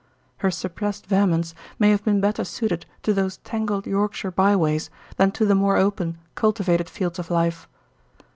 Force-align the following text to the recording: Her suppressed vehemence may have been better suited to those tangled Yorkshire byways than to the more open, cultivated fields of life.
Her 0.37 0.49
suppressed 0.49 1.05
vehemence 1.05 1.53
may 1.77 1.91
have 1.91 2.03
been 2.03 2.19
better 2.19 2.43
suited 2.43 2.87
to 3.03 3.13
those 3.13 3.37
tangled 3.43 3.85
Yorkshire 3.85 4.31
byways 4.31 4.89
than 5.17 5.29
to 5.33 5.45
the 5.45 5.53
more 5.53 5.77
open, 5.77 6.17
cultivated 6.33 6.89
fields 6.89 7.19
of 7.19 7.29
life. 7.29 7.67